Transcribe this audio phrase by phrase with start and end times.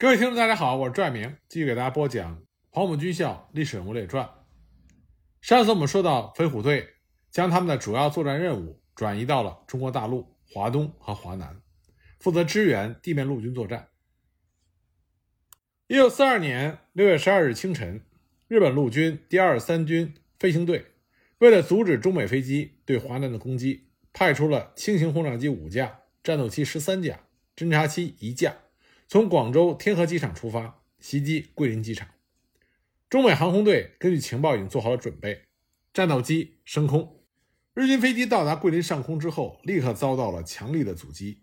[0.00, 2.34] 各位听众，大家好，我是拽明，继续给大家播讲
[2.70, 4.24] 《黄埔军校历史人物列传》。
[5.42, 6.88] 上次我们说到，飞虎队
[7.30, 11.60] 将他们的主要作战任务转移到了中国大陆华东和华南，
[12.18, 13.88] 负责支援地面陆军作战。
[15.86, 18.00] 一九四二年六月十二日清晨，
[18.48, 20.86] 日本陆军第二十三军飞行队
[21.40, 27.20] 为了阻止中美飞机对华南的攻击，派出了轻型轰炸机五架、战斗机十三架、
[27.54, 28.56] 侦察机一架。
[29.12, 32.06] 从广州天河机场出发，袭击桂林机场。
[33.08, 35.46] 中美航空队根据情报已经做好了准备，
[35.92, 37.24] 战斗机升空。
[37.74, 41.42] 日军飞机到达桂林上空之后，立刻遭到了强力的阻击。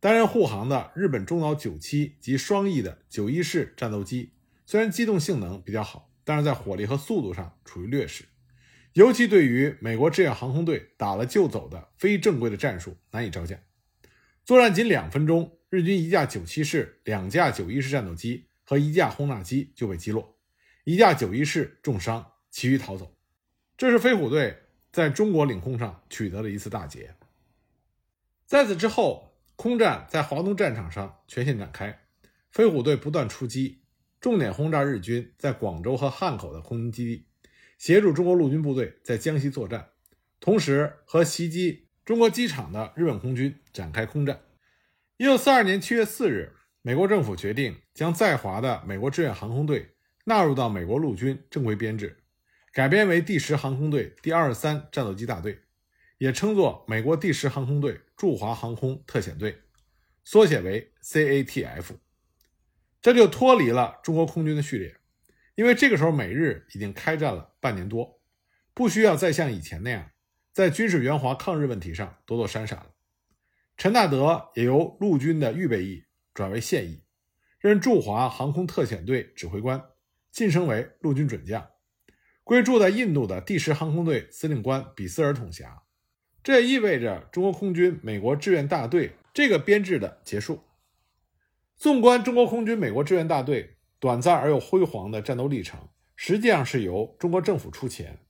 [0.00, 4.32] 担任护航的日本中岛九七及双翼的九一式战斗机，
[4.64, 8.24] 虽然机动性能比较好，但是在火力和速度上处于劣势，
[8.94, 13.60] 尤其对于美国志愿航空队打了就走的非正规的战术难以招架。
[14.44, 15.52] 作战仅两分钟。
[15.76, 20.38] 日军一架九七式、两架九一式战斗机和一架轰炸机就被击落，
[20.84, 23.14] 一架九一式重伤，其余逃走。
[23.76, 24.56] 这是飞虎队
[24.90, 27.14] 在中国领空上取得的一次大捷。
[28.46, 32.00] 在此之后，空战在华东战场上全线展开，
[32.50, 33.82] 飞虎队不断出击，
[34.18, 37.26] 重点轰炸日军在广州和汉口的空军基地，
[37.76, 39.90] 协助中国陆军部队在江西作战，
[40.40, 44.40] 同时和袭击中国机场的日本空军展开空战。
[45.18, 49.94] 一九四二年七月四日，美国政府决定将在华的美国志愿航空队
[50.26, 52.22] 纳入到美国陆军正规编制，
[52.70, 55.58] 改编为第十航空队第二十三战斗机大队，
[56.18, 59.58] 也称作美国第十航空队驻华航空特遣队，
[60.22, 61.96] 缩写为 CATF。
[63.00, 64.98] 这就脱离了中国空军的序列，
[65.54, 68.20] 因为这个时候美日已经开战了半年多，
[68.74, 70.10] 不需要再像以前那样
[70.52, 72.90] 在军事援华抗日问题上躲躲闪闪了。
[73.76, 77.02] 陈纳德也由陆军的预备役转为现役，
[77.60, 79.82] 任驻华航空特遣队指挥官，
[80.32, 81.68] 晋升为陆军准将，
[82.42, 85.82] 归驻在印度的第十航空队司令官比斯尔统辖。
[86.42, 90.62] 这也意味着中国空军美国志愿大队这个编制的结束。
[91.76, 95.86] 纵观中国空军美国志愿大队短暂而又辉煌的战斗历程，
[96.16, 98.20] 实际上是由中国政府出钱，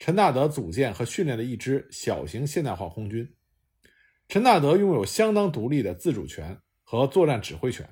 [0.00, 3.32] 陈纳德组建和训练的一支小型现代化空军。
[4.28, 7.88] 陈纳德拥有相当独立的自主权和作战指挥权，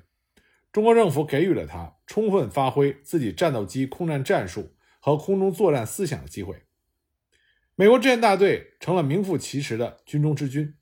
[0.71, 6.63] 中国政府给予了他充分发挥自己战斗机空战战术和空中作战思想的机会。
[7.75, 10.75] 美国志愿大队成了名副其实的军中之军。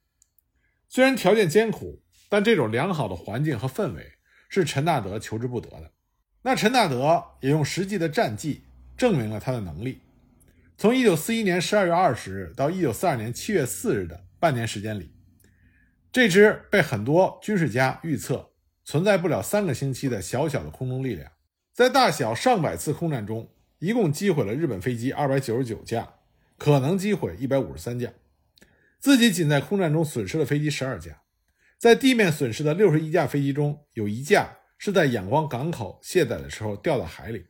[0.89, 4.13] 虽然条件艰苦，但这种良好的环境和氛围
[4.49, 5.91] 是陈纳德求之不得的。
[6.41, 8.63] 那陈纳德也用实际的战绩
[8.97, 10.01] 证明了他的能力。
[10.77, 15.12] 从1941年12月20日到1942年7月4日的半年时间里。
[16.13, 18.51] 这支被很多军事家预测
[18.85, 21.31] 存在不了三个星期的小小的空中力量，
[21.73, 26.07] 在大小上百次空战中，一共击毁了日本飞机二百九十九架，
[26.59, 28.13] 可能击毁一百五十三架。
[28.99, 31.23] 自己仅在空战中损失了飞机十二架，
[31.79, 37.47] 在地面损失的六十一架飞机中，有一架是在仰光港口卸载的时候掉到海里，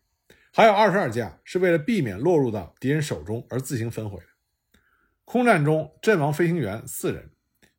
[0.54, 4.26] 还有二十二架是为了避免落入到敌人手中而自行焚毁的。
[5.26, 7.30] 空战中阵亡飞行员四人。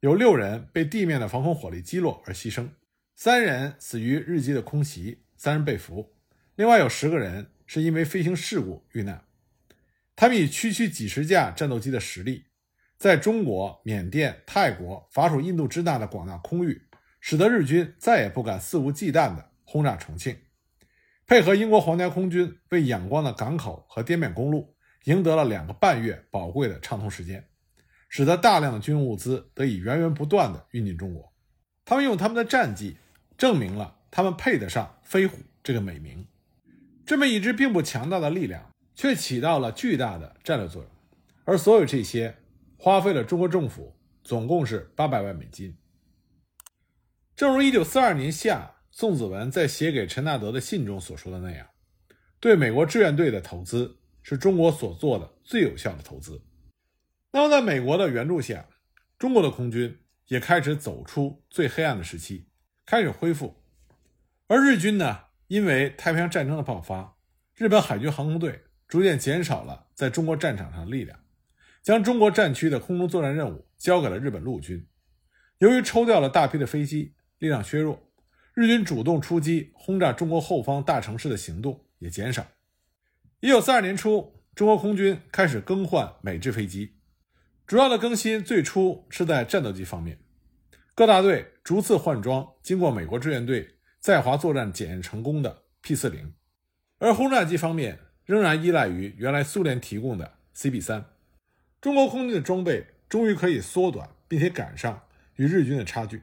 [0.04, 2.68] 有六人被地面的防空火力击落而牺牲，
[3.14, 6.14] 三人死于日机的空袭，三人被俘。
[6.56, 9.24] 另外有十个人是因为飞行事故遇难。
[10.14, 12.44] 他们以区区几十架战斗机的实力，
[12.98, 16.82] 在中国、缅甸、泰国、法属印度支那的广大空域，
[17.18, 20.36] 使得日军再也不敢肆无忌惮地轰炸重庆。
[21.26, 27.48] 配合英国皇家空军为仰光的港口和滇缅公路赢得了两个半月宝贵的畅通时间。
[28.16, 31.32] 使得大量的军用物资得以源源不断地运进中国，
[31.84, 32.96] 他们用他们的战绩
[33.36, 36.24] 证明了他们配得上“飞虎”这个美名。
[37.04, 40.90] 这么一支并不强大的力量，却起到了巨大的战略作用，
[41.42, 42.36] 而所有这些
[42.78, 43.92] 花费了中国政府
[44.22, 45.76] 总共是八百万美金。
[47.34, 51.66] 正如1942年夏宋子文在写给陈纳德的信中所说的那样，
[52.38, 56.40] 对美国志愿队的投资是中国所做的最有效的投资。
[57.34, 58.68] 那么，在美国的援助下，
[59.18, 59.98] 中国的空军
[60.28, 62.46] 也开始走出最黑暗的时期，
[62.86, 63.60] 开始恢复。
[64.46, 67.16] 而日军呢，因为太平洋战争的爆发，
[67.56, 71.18] 日本海军航空队逐渐减少了在中国战场上的力量，
[71.82, 74.86] 将中国战区的空中作战任务交给了日本陆军。
[75.58, 78.12] 由于抽调了大批的飞机，力量削弱，
[78.54, 82.46] 日军主动出击轰炸中国后方大城市的行动也减少。
[83.40, 86.93] 一九四二年初，中国空军开始更换美制飞机。
[87.66, 90.18] 主要的更新最初是在战斗机方面，
[90.94, 96.34] 各大队逐次换装，经过美国志愿队在华作战检验成功的 P 四零，
[96.98, 101.06] 而轰炸机方面仍然依赖于原来苏联提供的 CB 三。
[101.80, 105.02] 中国空军的装备终于可以缩短并且赶上
[105.36, 106.22] 与日军的差距。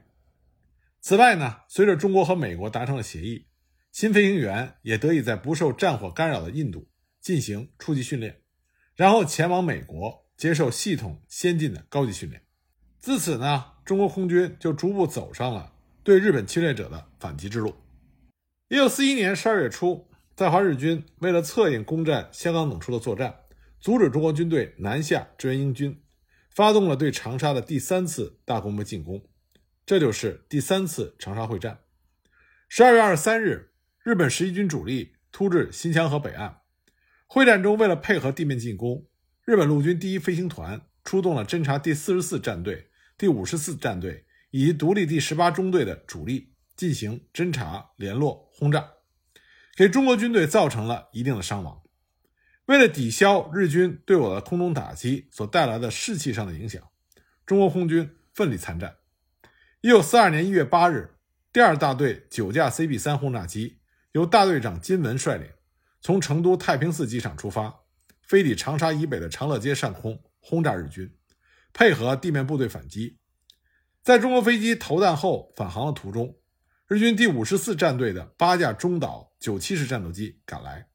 [1.00, 3.48] 此外呢，随着中国和美国达成了协议，
[3.90, 6.88] 新飞行员也得以在不受战火干扰的印度
[7.20, 8.42] 进行初级训练，
[8.94, 12.42] 然后前往美国接受系统先进的高级训练。
[12.98, 15.72] 自此呢，中国空军就逐步走上了
[16.02, 17.76] 对日本侵略者的反击之路。
[18.68, 23.36] 一九四一年十二月初，在华日军为了策应攻占香港等处的作战，
[23.78, 26.02] 阻止中国军队南下支援英军，
[26.50, 29.24] 发动了对长沙的第三次大规模进攻。
[29.86, 31.82] 这就是第三次长沙会战。
[32.68, 33.70] 十二月二十三日，
[34.02, 36.62] 日本十一军主力突至新乡河北岸。
[37.28, 39.06] 会战中，为了配合地面进攻，
[39.44, 48.88] 日本陆军第一飞行团出动了侦察第四十四战队、第五十四战队以及独立第十八中队的主力进行侦察、联络、轰炸，
[49.76, 51.82] 给中国军队造成了一定的伤亡。
[52.66, 56.80] 为了抵消日军对我的空中打击所带来的士气上的影响，
[57.44, 58.98] 中国空军奋力参战。
[59.80, 61.16] 一九四二年一月八日，
[61.52, 63.80] 第二大队九架 CB 三轰炸机
[64.12, 65.48] 由大队长金文率领，
[66.00, 67.81] 从成都太平寺机场出发，
[68.32, 71.14] 飞抵长沙以北的长乐街上空轰炸日军，
[71.74, 73.18] 配合地面部队反击。
[74.02, 76.34] 在中国飞机投弹后返航的途中，
[76.88, 80.88] 日军第五十四战队的八架中岛九七式战斗机赶来，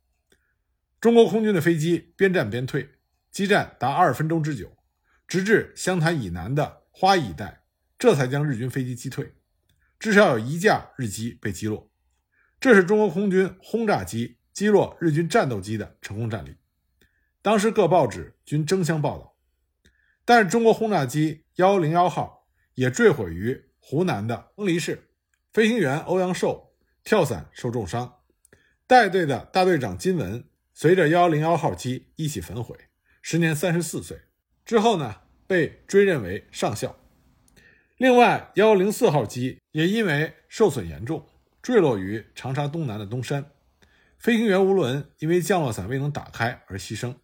[1.00, 2.90] 中国空军的飞机边战边退，
[3.30, 4.76] 激战达二十分钟之久，
[5.28, 7.62] 直至湘潭以南的花邑一带。
[8.00, 9.36] 这才将日军飞机击退，
[10.00, 11.88] 至少有一架日机被击落。
[12.60, 16.56] 这是中国空军轰炸机击落日军战斗机的成功战例。
[17.48, 19.38] 当时各报纸均争相报道。
[20.26, 25.08] 但是中国轰炸机幺零幺号也坠毁于湖南的丰黎市，
[25.54, 26.74] 飞行员欧阳寿
[27.06, 28.16] 跳伞受重伤，
[28.86, 32.76] 带队的大队长金文随着幺零幺号机一起焚毁，
[33.22, 34.24] 时年三十四岁。
[34.66, 36.98] 之后呢，被追认为上校。
[37.96, 41.26] 另外，幺零四号机也因为受损严重，
[41.62, 43.52] 坠落于长沙东南的东山。
[44.20, 47.16] 飞行员吴伦因为降落伞未能打开而牺牲。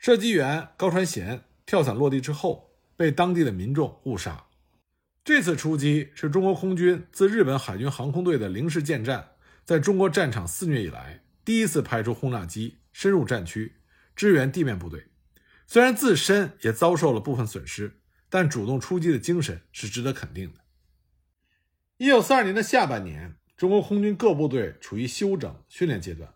[0.00, 4.46] 射击员高传贤跳伞落地之后，被当地的民众误杀。
[5.22, 9.32] 这次出击是中国空军自日本海军航空队的零式舰战
[9.64, 13.76] 在中国战场肆虐以来，第一次派出轰炸机深入战区
[14.16, 15.08] 支援地面部队。
[15.66, 17.98] 虽然自身也遭受了部分损失。
[18.32, 20.60] 但主动出击的精神是值得肯定的。
[21.96, 26.32] 一九四二年的下半年，中国空军各部队处于休整训练阶段，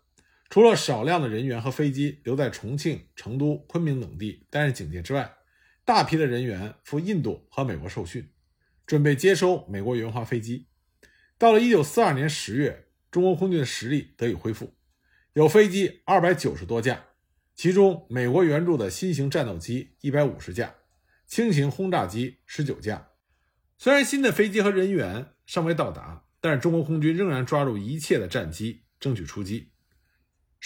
[0.55, 5.35] 除了少量的人员和飞机留在重庆、成都、昆明等地担任警戒之外，
[5.83, 8.31] 大批的人员赴印度和美国受训，
[8.85, 10.67] 准备接收美国援华飞机。
[11.37, 14.73] 到了一九四二年十月，中国空军的实力得以恢复，
[15.33, 17.03] 有飞机二百九十多架，
[17.53, 20.73] 其中美国援助的新型战斗机一百五十架。
[21.27, 23.09] 轻型轰炸机十九架，
[23.77, 29.73] 虽然新的飞机和人员尚未到达，但是中国空军仍然抓住一切的战机，争取出击。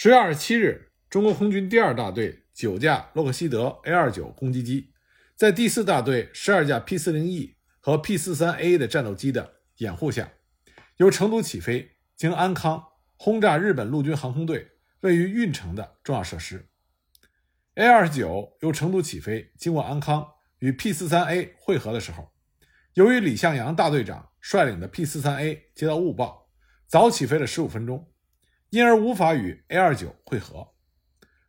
[0.02, 4.94] 十月二十七日，中国空军第二大队九架洛克希德 A 二九攻击机，
[5.36, 10.32] 在第四大队十二架 P 四零 E 和 P 四三 A 的战斗机的掩护下，
[10.96, 12.82] 由成都起飞，经安康
[13.18, 16.70] 轰炸日本陆军航空队位于运城的重要设施。
[17.74, 20.26] A 二十九由成都起飞，经过安康。
[20.60, 22.32] 与 P 四三 A 会合的时候，
[22.94, 26.48] 由于李向阳大队长率领的 P 四三 A 接到误报，
[26.86, 28.10] 早起飞了十五分钟，
[28.70, 30.68] 因而无法与 A 二九会合。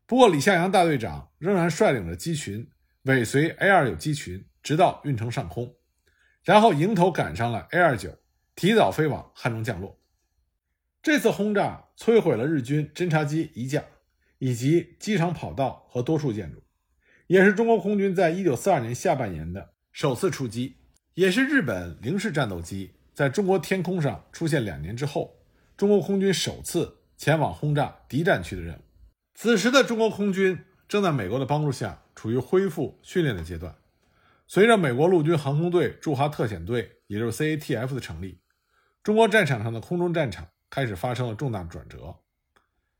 [0.05, 2.69] 不过，李向阳大队长仍然率领着机群
[3.03, 5.75] 尾随 A 二九机群，直到运城上空，
[6.43, 8.17] 然后迎头赶上了 A 二九，
[8.55, 9.99] 提早飞往汉中降落。
[11.01, 13.83] 这次轰炸摧毁了日军侦察机一架，
[14.39, 16.61] 以及机场跑道和多处建筑。
[17.27, 20.77] 也是中国空军在一九四二年下半年的首次出击，
[21.13, 25.39] 也是日本零式战斗机在中国天空上出现两年之后，
[25.77, 28.79] 中国空军首次前往轰炸敌战区的任务。
[29.35, 33.75] 此时的中国空军正在美国的帮助下，处于恢复训练的阶段。
[34.47, 38.39] 随着美国陆军航空队驻华特遣队，也就是 CATF 的成立，
[39.03, 42.15] 中国战场上的空中战场开始发生了重大转折。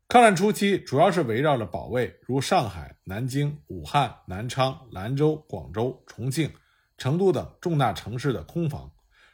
[0.06, 6.48] 抗战初期，主要是围绕着保卫如上海、南京、武汉、南昌、兰州、广州、重庆、
[6.96, 8.88] 成都等重大城市的空防，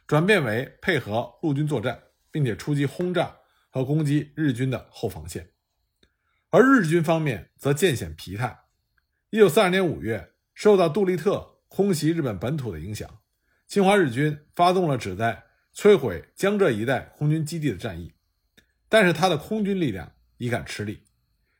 [0.07, 1.99] 转变为配合陆军作战，
[2.31, 3.35] 并且出击轰炸
[3.69, 5.51] 和攻击日军的后防线。
[6.49, 8.65] 而日军方面则渐显疲态。
[9.29, 13.19] 一九四二年五月，受到杜立特空袭日本本土的影响，
[13.67, 15.43] 侵华日军发动了旨在
[15.75, 18.13] 摧毁江浙一带空军基地的战役。
[18.87, 21.03] 但是他的空军力量已感吃力，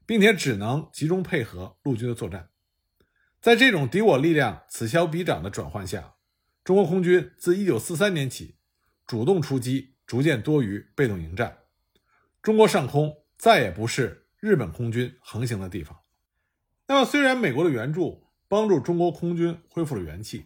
[0.08, 2.50] 并且只能集中配合陆军的作战。
[3.40, 6.16] 在这种敌我力量此消彼长的转换下，
[6.64, 8.58] 中国空军自1943年起
[9.06, 11.60] 主动出击，逐渐多于被动迎战。
[12.42, 16.00] 中国上空再也不是日本空军横行的地方。
[16.88, 20.46] 那么，虽然美国的援助帮助中国空军恢复了元气，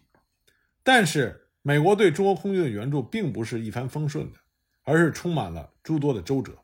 [0.83, 4.39] 但是美国对中国空军的援助并不是一帆风顺的，
[4.83, 6.63] 而是充满了诸多的周折。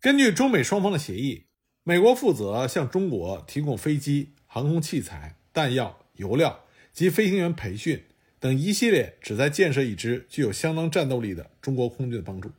[0.00, 1.46] 根据中美双方的协议，
[1.82, 8.04] 美国负责向中国提供飞机、航空器材、弹药、油料及飞行员培训
[8.38, 12.52] 等一系列旨在建设一支具有相当战斗力的中国空军的帮助。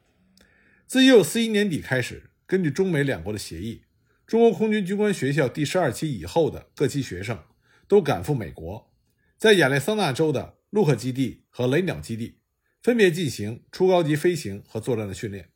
[0.87, 3.83] 自1941年底开始，根据中美两国的协议，
[4.25, 7.43] 中国空军军官学校第十二期以后的各期学生
[7.89, 8.89] 都赶赴美国，
[9.37, 12.39] 在亚利桑那州的陆克基地和雷鸟基地
[12.81, 15.49] 分别进行初高级飞行和作战的训练。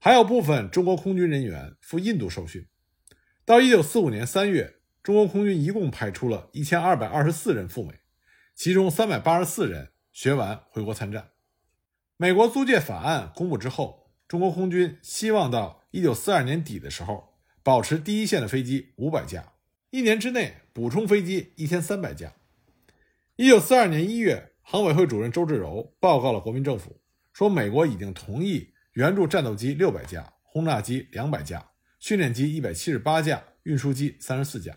[0.00, 2.66] 还有部分中国空军人员赴印度受训。
[3.44, 7.94] 到1945年3月，中国空军一共派出了1224人赴美，
[8.56, 11.30] 其中384人学完回国参战。
[12.16, 13.99] 美国租借法案公布之后，
[14.30, 17.34] 中国空军希望到1942年底的时候
[17.64, 19.52] 保持第一线的飞机500架，
[19.90, 22.32] 一年之内补充飞机1300架。
[23.38, 27.00] 1942年1月，航委会主任周至柔报告了国民政府，
[27.32, 28.72] 说美国已经同意。
[28.92, 31.68] 援助战斗机六百架，轰炸机两百架，
[31.98, 34.76] 训练机一百七十八架，运输机三十四架。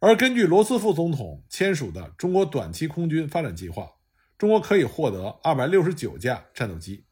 [0.00, 3.90] 而根据罗斯福总统签署的中国短期空军发展计划，
[4.38, 7.04] 中国可以获得二百六十九架战斗机，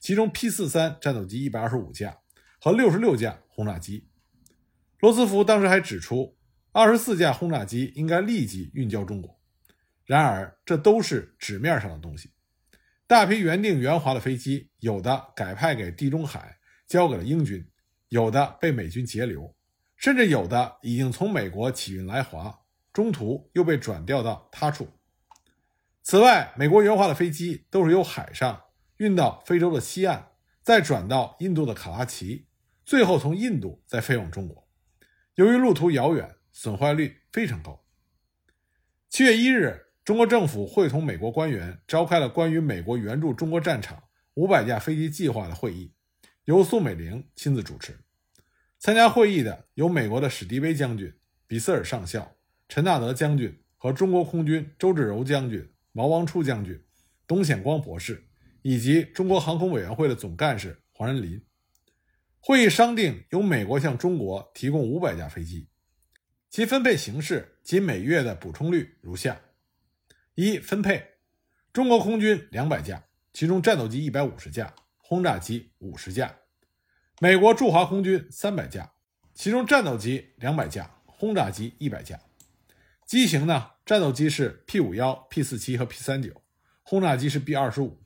[0.00, 2.18] 其中 P 四三战斗机一百二十五架
[2.58, 4.08] 和六十六架轰炸机。
[4.98, 6.36] 罗斯福当时还指出，
[6.72, 9.38] 二十四架轰炸机应该立即运交中国。
[10.04, 12.32] 然而，这都是纸面上的东西。
[13.06, 17.62] 大批原定援华的飞机，有的改派给地中海，交给了英军；
[18.08, 19.54] 有的被美军截留，
[19.96, 22.60] 甚至有的已经从美国起运来华，
[22.92, 24.88] 中途又被转调到他处。
[26.02, 28.60] 此外，美国援华的飞机都是由海上
[29.00, 32.46] 运到非洲的西岸，再转到印度的卡拉奇，
[32.84, 34.68] 最后从印度再飞往中国。
[35.36, 37.82] 由于路途遥远，损坏率非常高。
[39.08, 39.86] 七月一日。
[40.02, 44.02] 中国政府会同美国官员召开了关于美国援助中国战场
[44.34, 45.92] 五百架飞机计划的会议，
[46.46, 47.96] 由宋美龄亲自主持。
[48.78, 51.14] 参加会议的有美国的史迪威将军、
[51.46, 52.34] 比斯尔上校、
[52.66, 56.82] 陈纳德将军和中国空军周至柔将军、毛王初将军、
[57.26, 58.26] 董显光博士，
[58.62, 61.42] 以及中国航空委员会的总干事黄仁林。
[62.38, 65.68] 会议商定由美国向中国提供五百架飞机，
[66.48, 69.40] 其分配形式及每月的补充率如下。
[70.34, 71.06] 一分配，
[71.72, 76.28] 中国空军两百架，其中战斗机一百五十架，轰炸机五十架；
[77.20, 78.90] 美国驻华空军三百架，
[79.34, 82.18] 其中战斗机两百架，轰炸机一百架。
[83.04, 83.72] 机型呢？
[83.84, 86.42] 战斗机是 P 五幺、P 四七和 P 三九，
[86.82, 87.99] 轰炸机是 B 二十五。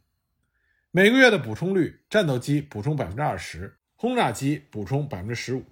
[0.97, 5.65] 每个月的补充率，战斗机补充百分之二十，轰炸机补充百分之十五。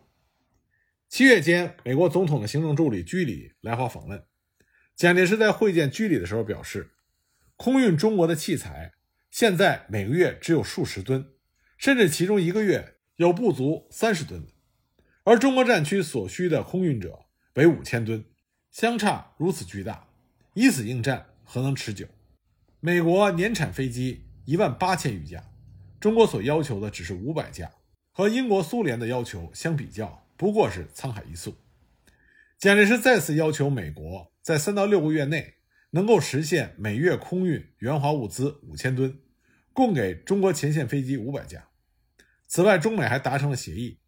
[1.09, 4.25] 七月间，美国总统的行政助理居里来华访问。
[4.97, 6.91] 蒋介石在会见居里的时候表示，
[7.55, 8.95] 空运中国的器材
[9.31, 11.25] 现在每个月只有数十吨，
[11.79, 14.52] 甚至其中一个月有不足三十吨的，
[15.23, 18.25] 而中国战区所需的空运者为五千吨，
[18.73, 20.09] 相差如此巨大，
[20.55, 22.09] 以此应战何能持久？
[22.81, 25.44] 美国年产飞机一万八千余架，
[26.00, 27.70] 中国所要求的只是五百架，
[28.11, 31.54] 和英国、苏联的要求相比较，不过是沧海一粟。
[32.58, 34.32] 蒋介石再次要求美国。
[34.42, 35.54] 在三到六个月内，
[35.90, 39.20] 能够实现每月空运援华物资五千吨，
[39.72, 41.68] 供给中国前线飞机五百架。
[42.49, 44.00] 此外，中美还达成了协议，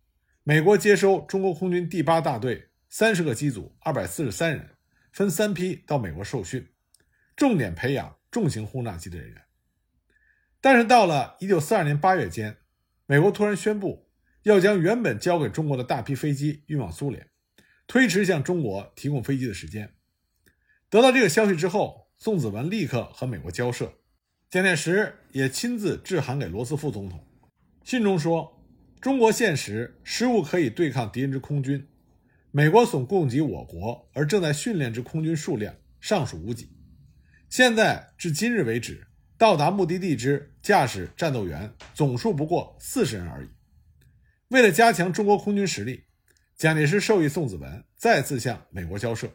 [0.42, 4.70] 美国接收中国空军第八大队三十个机组，二百四十三人，
[5.12, 6.66] 分三批到美国受训，
[7.36, 9.40] 重点培养重型轰炸机的人员。
[10.64, 12.56] 但是到了一九四二年八月间，
[13.04, 14.08] 美国突然宣布
[14.44, 17.28] 要将原本交给中国的大批飞机运往苏联，
[17.86, 19.92] 推迟向中国提供飞机的时间。
[20.88, 23.92] 得到这个消息之后，宋子文立刻和美国交涉，
[24.48, 27.22] 蒋介石也亲自致函给罗斯福总统，
[27.84, 28.66] 信中说
[29.02, 31.86] ：“中国现时实无可以对抗敌人之空军，
[32.50, 36.70] 美国所供给我国而正在训练之空军数量尚属无几。
[37.50, 43.48] 现在至今日为止，到达目的地之驾驶战斗员总数不过四十人而已。
[44.48, 46.04] 为了加强中国空军实力，
[46.56, 49.30] 蒋介石授意宋子文再次向美国交涉。”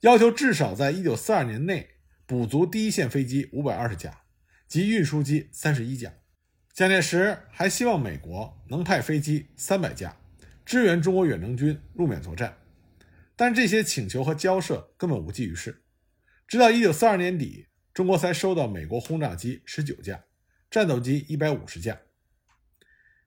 [0.00, 1.88] 要求至少在一九四二年内
[2.26, 4.20] 补足第一线飞机五百二十架
[4.68, 6.12] 及运输机三十一架，
[6.74, 10.14] 蒋介石还希望美国能派飞机三百架
[10.66, 12.58] 支援中国远征军入缅作战，
[13.34, 15.82] 但这些请求和交涉根本无济于事。
[16.46, 20.22] 直到1942年底，中国才收到美国轰炸机十九架，
[20.70, 21.98] 战斗机一百五十架。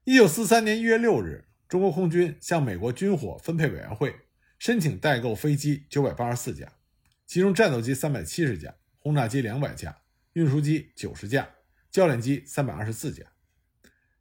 [0.04, 4.14] 1943年1月6日，中国空军向美国军火分配委员会
[4.60, 6.72] 申请代购飞机九百八十四架，
[7.26, 10.02] 其中战斗机三百七十架，轰炸机两百架，
[10.34, 11.50] 运输机九十架，
[11.90, 13.24] 教练机三百二十四架。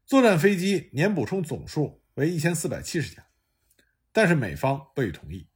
[0.03, 3.27] 作战飞机年补充总数为一千四百七十架，
[4.11, 5.47] 但是美方不予同意。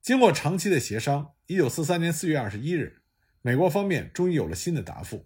[0.00, 2.97] 经过长期的协商，一九四三年四月二十一日，
[3.48, 5.24] 美国方面终于有了新的答复。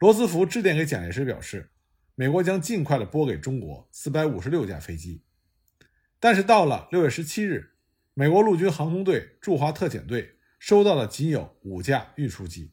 [0.00, 1.70] 罗斯福致电给蒋介石，表示
[2.16, 5.22] 美国将尽快的拨给中国四百五十六架飞机。
[6.18, 7.76] 但是到了六月十七日，
[8.12, 12.72] 美国陆军航空队驻华特遣队收到了仅有五架运输机。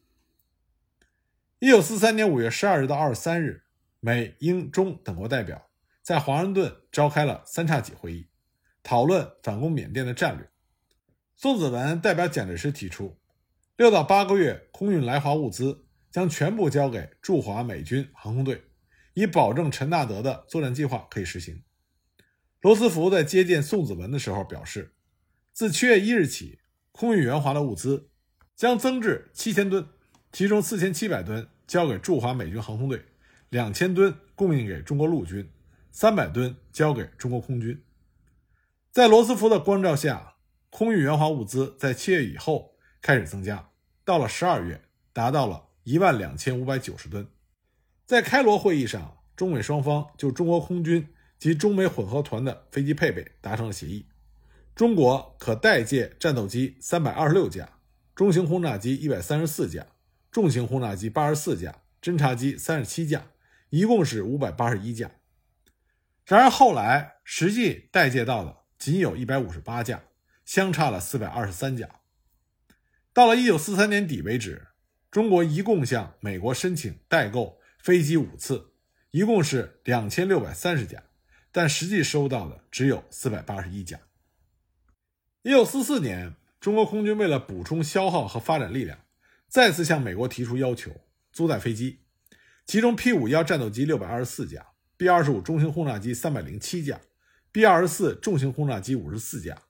[1.60, 3.62] 一九四三年五月十二日到二十三日。
[4.00, 5.70] 美、英、中等国代表
[6.02, 8.26] 在华盛顿召开了三叉戟会议，
[8.82, 10.50] 讨论反攻缅甸的战略。
[11.36, 13.16] 宋子文代表蒋介石提出，
[13.76, 18.64] 六到八个月空运来华物资将全部交给驻华美军航空队，
[19.12, 21.62] 以保证陈纳德的作战计划可以实行。
[22.62, 24.94] 罗斯福在接见宋子文的时候表示，
[25.52, 26.58] 自七月一日起，
[26.90, 28.08] 空运援华的物资
[28.54, 29.86] 将增至七千吨，
[30.32, 33.04] 其中四千七百吨交给驻华美军航空队。
[33.50, 35.48] 两千吨供应给中国陆军，
[35.92, 37.84] 三百吨交给中国空军。
[38.90, 40.36] 在罗斯福的关照下，
[40.70, 42.74] 空运援华物资在七月以后
[43.06, 43.70] 开始增加，
[44.04, 44.82] 到了十二月
[45.12, 47.24] 达到了一万两千五百九十吨。
[48.04, 51.06] 在开罗会议上，中美双方就中国空军
[51.38, 54.08] 及中美混合团的飞机配备达成了协议。
[54.74, 57.78] 中国可代借战斗机三百二十六架，
[58.12, 59.86] 中型轰炸机一百三十四架，
[60.32, 63.24] 重型轰炸机八十四架，侦察机三十七架。
[63.70, 65.12] 一共是五百八十一架，
[66.24, 70.02] 然而后来实际代借到的仅有一百五十八架，
[70.44, 71.95] 相差了四百二十三架。
[73.16, 74.66] 到了一九四三年底为止，
[75.10, 78.74] 中国一共向美国申请代购飞机五次，
[79.10, 81.02] 一共是两千六百三十架，
[81.50, 83.98] 但实际收到的只有四百八十一架。
[85.44, 88.98] 一九四四年，中国空军为了补充消耗和发展力量，
[89.48, 90.90] 再次向美国提出要求，
[91.32, 92.00] 租载飞机。
[92.66, 94.66] 其中 P 五幺战斗机六百二十四架
[94.98, 97.00] ，B 二十五中型轰炸机三百零七架
[97.50, 99.62] ，B 二十四重型轰炸机五十四架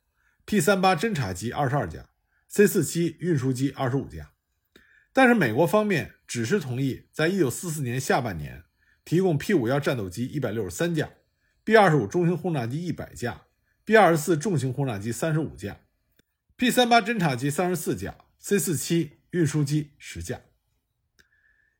[0.45, 2.07] ，P 三八侦察机二十二架
[2.49, 4.33] ，C 四七运输机二十五架。
[5.13, 8.65] 但是美国方面只是同意在一九四四年下半年
[9.05, 11.11] 提供 P 五幺战斗机一百六十三架
[11.65, 13.43] ，B 二十五中型轰炸机一百架
[13.85, 15.81] ，B 二十四重型轰炸机三十五架
[16.57, 20.43] ，P 三八侦察机三十四架，C 四七运输机十架。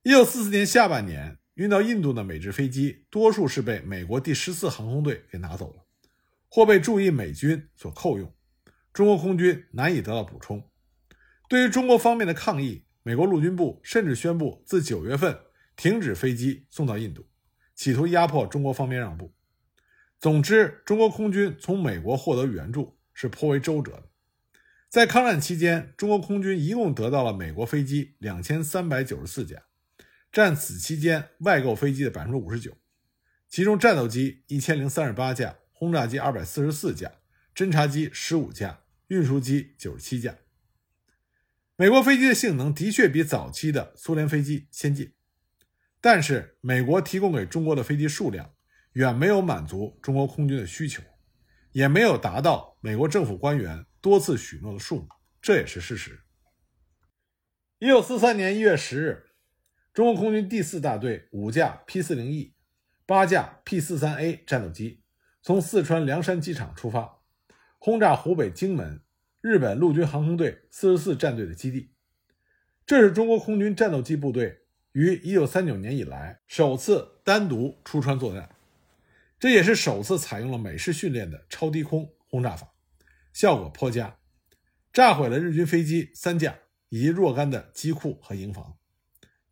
[0.03, 5.85] 一九四四年下半年，运到印度的美制飞机多数是被美国第十四航空队给拿走了，
[6.49, 8.33] 或被驻印美军所扣用，
[8.97, 10.71] 中国空军难以得到补充。
[11.51, 15.39] 对于中国方面的抗议，美国陆军部甚至宣布自九月份
[15.77, 17.29] 停止飞机送到印度，
[17.75, 19.35] 企图压迫中国方面让步。
[20.19, 24.05] 总之，中国空军从美国获得援助是颇为周折的。
[24.89, 29.65] 在抗战期间，中国空军一共得到了美国飞机两千三百九十四架。
[30.33, 32.73] 占此期间外购飞机的百分之五十九，
[33.47, 37.13] 其中战斗机一千零三十八架，轰炸机二百四十四架，
[37.55, 40.37] 侦察机十五架，运输机九十七架。
[41.77, 45.13] 美国飞机的性能的确比早期的苏联飞机先进，
[46.01, 48.55] 但是美国提供给中国的飞机数量
[48.93, 51.03] 远没有满足中国空军的需求，
[51.73, 55.09] 也没有达到美国政府官员多次许诺的数目，
[55.43, 56.23] 这也是事实。
[57.79, 59.25] 一九四三年一月十日。
[59.93, 62.55] 中国空军第四大队五架 P 四零 E、
[63.07, 65.03] 八架 P 四三 A 战斗机
[65.41, 67.16] 从四川凉山机场出发，
[67.87, 69.01] 轰炸湖北荆门
[69.41, 71.93] 日本陆军航空队四十四战队的基地。
[72.85, 78.51] 这是中国空军战斗机部队于一九三九年以来首次单独出川作战，
[79.39, 82.73] 这也是首次采用了美式训练的超低空轰炸法，
[83.33, 84.17] 效果颇佳，
[84.93, 88.77] 炸毁了日军飞机三架以及若干的机库和营房。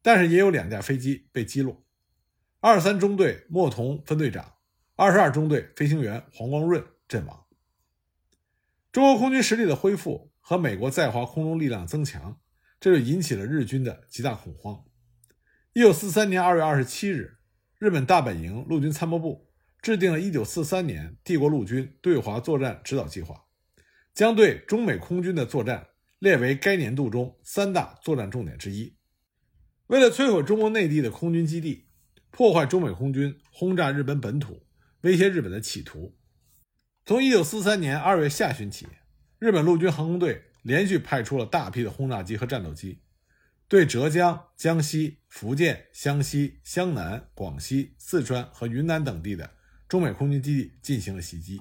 [0.03, 1.85] 但是也有两架飞机被击落，
[2.59, 4.55] 二三中队莫同分队长、
[4.97, 7.44] 二十二中队飞行员黄光润阵亡。
[8.95, 12.39] 中国空军实力的恢复和美国在华空中力量增强，
[12.79, 14.85] 这就引起了日军的极大恐慌。
[15.73, 17.39] 一九四三年二月二十七日，
[17.81, 19.49] 日本大本营陆军参谋部
[19.83, 23.35] 制定了一九四三年帝国陆军对华作战指导计划，
[24.15, 25.89] 将对中美空军的作战
[26.21, 28.95] 列为该年度中三大作战重点之一。
[29.89, 31.89] 为了摧毁中国内地的空军基地，
[32.31, 34.65] 破坏中美空军轰炸日本本土、
[35.01, 36.17] 威胁日本的企图。
[37.07, 38.87] 从1943年2月下旬起，
[39.39, 43.03] 日本陆军航空队连续派出了大批的轰炸机和战斗机，
[43.69, 49.51] 对浙江、江西、福建、湘西、湘南、广西、四川和云南等地的
[49.87, 51.61] 中美空军基地进行了袭击。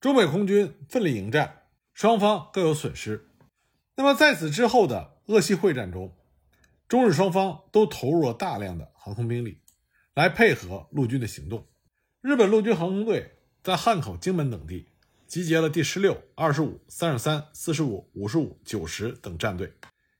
[0.00, 1.62] 中美空军奋力迎战，
[1.92, 3.26] 双方各有损失。
[3.96, 6.16] 那么在此之后的鄂西会战中，
[6.86, 9.60] 中日双方都投入了大量的航空兵力，
[10.14, 11.66] 来配合陆军的行动。
[12.20, 14.88] 日本陆军航空队在汉口、荆门等地
[15.26, 19.72] 集结了第十六、二十五、三十三、四十五、五十五、九十等战队，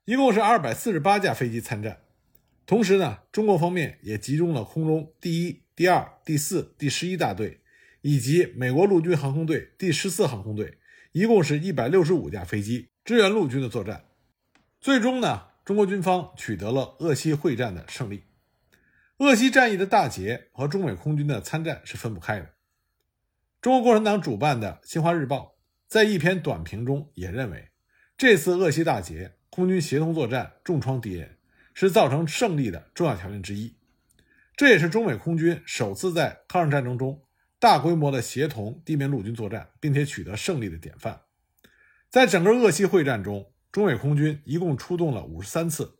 [0.04, 2.00] 一共是二百四十八架飞机参战。
[2.66, 7.60] 同时呢，中国方面也集中了空中第一、第二、第四、第十一大队。
[8.00, 10.78] 以及美国陆军航空队第十四航空队，
[11.10, 14.04] 一共是一百六十五架飞机支援陆军的作战。
[14.80, 18.22] 最终呢，中国军方取得了鄂西会战的胜利。
[19.16, 22.54] 鄂西战役的大捷和中美空军的参战是分不开的。
[23.68, 27.68] 中国共产党主办的《新华日报》在一篇短评中也认为，
[28.16, 31.36] 这次鄂西大捷，空军协同作战，重创敌人，
[31.74, 33.76] 是造成胜利的重要条件之一。
[34.56, 37.22] 这也是中美空军首次在抗日战争中。
[37.58, 41.20] 大规模的协同地面陆军作战，并且取得胜利的典范。
[42.08, 45.98] 在整个鄂西会战中，中美空军一共出动了五十三次，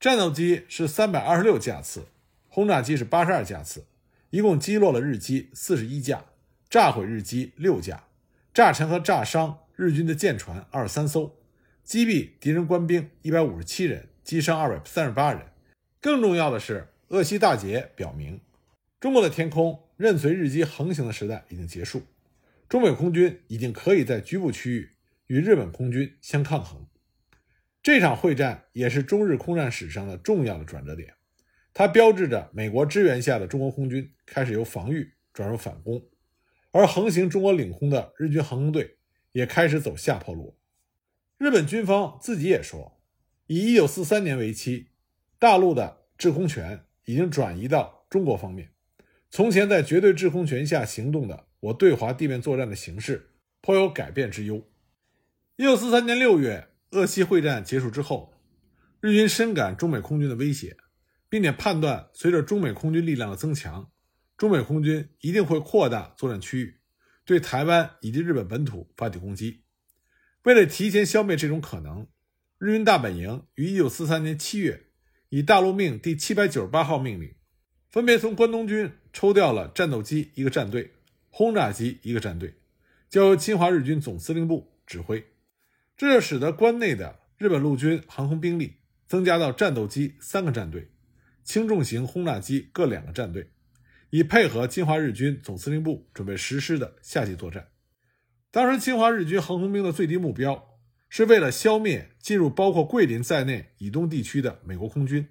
[0.00, 2.06] 战斗机是三百二十六架次，
[2.48, 3.84] 轰炸机是八十二架次，
[4.30, 6.24] 一共击落了日机四十一架，
[6.70, 8.04] 炸毁日机六架，
[8.54, 11.36] 炸沉和炸伤日军的舰船二十三艘，
[11.82, 15.42] 击毙敌人官兵一百五十七人，击伤二百三十八人。
[16.00, 18.40] 更重要的是，鄂西大捷表明，
[19.00, 19.80] 中国的天空。
[19.96, 22.02] 任随日机横行的时代已经结束，
[22.70, 24.92] 中美空军已经可以在局部区域
[25.26, 26.86] 与日本空军相抗衡。
[27.82, 31.12] 这场会战也是中日空战史上的重要的转折点，
[31.74, 36.02] 它标志着美国支援下的中国空军开始由防御转入反攻，
[36.72, 38.98] 而横行中国领空的日军航空队
[39.32, 40.56] 也开始走下坡路。
[41.38, 43.00] 日本军方自己也说，
[43.46, 44.88] 以1943年为期，
[45.38, 48.70] 大陆的制空权已经转移到中国方面。
[49.30, 53.30] 从前在绝对制空权下行动的我对华地面作战的形势
[53.60, 54.66] 颇有改变之忧。
[55.56, 58.34] 一九四三年六月，鄂西会战结束之后，
[59.00, 60.76] 日军深感中美空军的威胁，
[61.28, 63.90] 并且判断随着中美空军力量的增强，
[64.40, 66.76] 中美空军一定会扩大作战区域，
[67.26, 69.64] 对台湾以及日本本土发起攻击。
[70.44, 72.06] 为了提前消灭这种可能，
[72.56, 74.86] 日军大本营于一九四三年七月
[75.28, 77.34] 以大陆命第七百九十八号命令。
[77.90, 80.94] 分别从关东军抽调了战斗机一个战队，
[81.28, 82.54] 轰炸机一个战队，
[83.10, 85.22] 交由侵华日军总司令部指挥。
[85.98, 88.76] 这就使得关内的日本陆军航空兵力
[89.06, 90.90] 增加到战斗机三个战队，
[91.44, 93.50] 轻重型轰炸机各两个战队，
[94.10, 97.68] 以配合侵华日军总司令部准备实施的夏季作战。
[98.50, 105.28] 当时侵华日军航空兵的最低目标是为了消灭进入包括桂林在内以东地区的美国空军。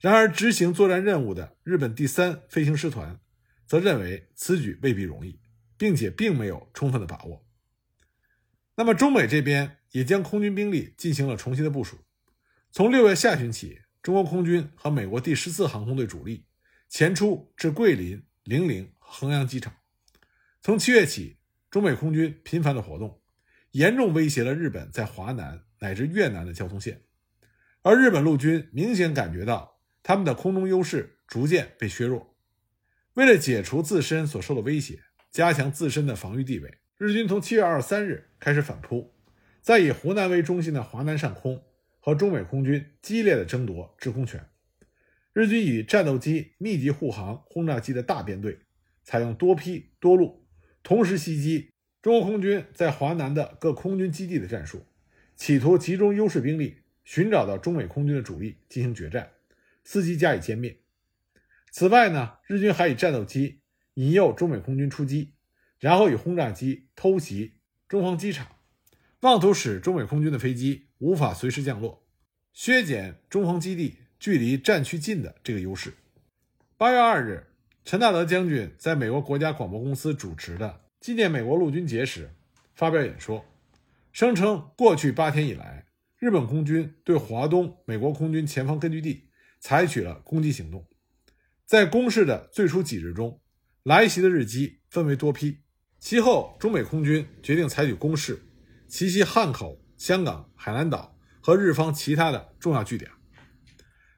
[0.00, 3.20] 然而，执行作战任务的日本第三飞行师团
[3.64, 5.40] 则认为此举未必容易，
[5.78, 7.46] 并且并没有充分的把握。
[8.76, 11.98] 那么，中美这边也将空军兵力进行了重新的部署。
[12.70, 16.44] 从六月下旬起，中国空军和美国第十四航空队主力
[16.88, 19.74] 前出至桂林、零陵、衡阳机场。
[20.62, 21.36] 从七月起，
[21.70, 23.20] 中美空军频繁的活动，
[23.72, 27.02] 严重威胁了日本在华南乃至越南的交通线，
[27.82, 29.72] 而日本陆军明显感觉到。
[30.06, 32.36] 他们的空中优势逐渐被削弱。
[33.14, 39.14] 为了解除自身所受的威胁，加强自身的防御地位，日军从七月二十三日开始反扑，
[39.62, 41.64] 在以湖南为中心的华南上空
[42.00, 44.46] 和中美空军激烈的争夺制空权。
[45.34, 48.60] 日军以战斗机密集护航、轰炸机的大编队，
[49.02, 50.46] 采用多批多路
[50.84, 54.86] 同时袭击中国空军在华南的各空军基地的战术，
[55.34, 59.32] 企图集中优势兵力，寻找到中美空军的主力进行决战。
[59.84, 60.78] 伺机加以歼灭。
[61.72, 63.60] 此外呢，日军还以战斗机
[63.94, 65.34] 引诱中美空军出击，
[65.80, 67.54] 然后以轰炸机偷袭
[67.88, 68.46] 中方机场，
[69.22, 72.06] 妄图使中美空军的飞机无法随时降落，
[72.52, 75.92] 削减中方基地距离战区近的这个优势。
[76.78, 77.46] 八月二日，
[77.84, 82.30] 陈大德将军在美国国家广播公司主持的纪念美国陆军节时
[82.74, 83.44] 发表演说，
[84.12, 85.84] 声称过去八天以来，
[86.18, 89.28] 日本空军对华东美国空军前方根据地。
[89.60, 90.86] 采取了攻击行动，
[91.66, 93.42] 在攻势的最初几日中，
[93.82, 95.58] 来袭的日机分为多批。
[95.98, 98.42] 其后，中美空军决定采取攻势，
[98.88, 103.10] 袭击汉口、香港、海南岛和日方其他的重要据点。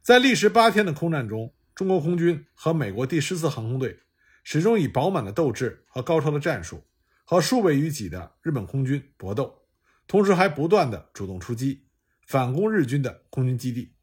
[0.06, 3.98] 在历时八天的空战中，中国空军和美国第十四航空队
[4.44, 6.84] 始终以饱满的斗志和高超的战术，
[7.24, 9.66] 和数倍于己的日本空军搏斗，
[10.06, 11.88] 同时还不断的主动出击，
[12.24, 13.96] 反攻日军的空军基地。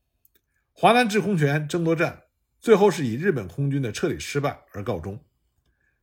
[0.74, 2.24] 华南制空权争夺战
[2.60, 5.24] 最后是以日本空军的彻底失败而告终。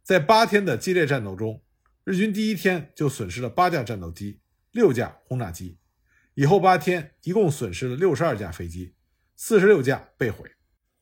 [0.03, 1.63] 在八天的激烈战斗中，
[2.05, 4.41] 日军第一天就损失了八架战斗机、
[4.73, 5.77] 六架轰炸机，
[6.33, 8.95] 以后八天一共损失了六十二架飞机，
[9.43, 10.51] 四十六架被毁。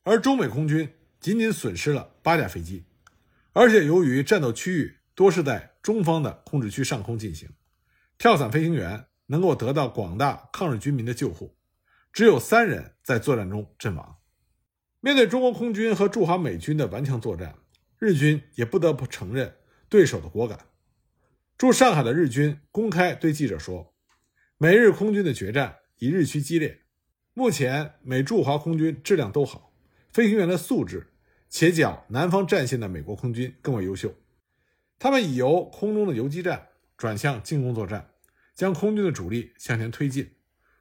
[0.03, 2.85] 而中美空军仅仅损失了八架飞机，
[3.51, 7.49] 而且由于战斗区域多是在中方的控制区上空进行，
[8.17, 11.57] 跳伞飞行员能够得到广大抗日军民的救护，
[12.13, 14.19] 只有三人在作战中阵亡。
[15.01, 17.55] 面对中国空军和驻华美军的顽强作战，
[17.99, 19.57] 日军也不得不承认
[19.89, 20.57] 对手的果敢。
[21.57, 23.93] 驻上海的日军公开对记者说
[24.57, 26.83] ：“美日空军的决战已日趋激烈，
[27.39, 29.71] 目前美驻华空军质量都好。”
[30.11, 31.07] 飞行员的素质，
[31.47, 34.13] 且较南方战线的美国空军更为优秀。
[34.97, 38.09] 他们已由空中的游击战转向进攻作战，
[38.53, 40.31] 将空军的主力向前推进，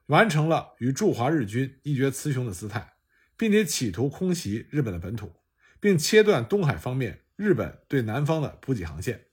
[0.07, 2.95] 完成了与驻华日军一决雌雄的姿态，
[3.37, 5.31] 并且企图空袭日本的本土，
[5.79, 9.27] 并切断东海方面日本对南方的补给航线。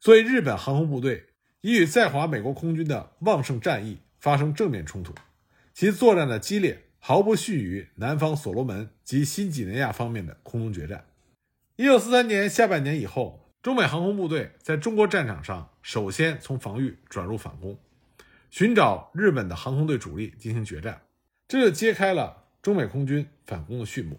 [0.00, 1.26] 所以，日本航空部队
[1.60, 5.12] 已与在华美国空军的旺盛战役发生正面冲突，
[5.74, 6.80] 其作战的激烈。
[7.06, 11.04] 毫不逊于南方所罗门及新几内亚方面的空中决战。
[11.76, 17.78] 一九四三年下半年以后，中美航空部队在中国战场上首先从防御转入反攻，
[18.48, 21.02] 寻找日本的航空队主力进行决战，
[21.46, 24.18] 这就揭开了中美空军反攻的序幕。